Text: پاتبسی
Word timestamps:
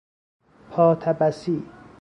پاتبسی 0.71 1.61